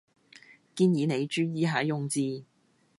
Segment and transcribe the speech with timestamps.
[0.73, 2.43] 建議你注意下用字